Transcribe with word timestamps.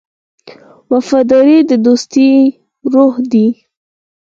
وفاداري 0.93 1.57
د 1.69 1.71
دوستۍ 1.85 2.31
روح 2.93 3.13
دی. 3.31 3.47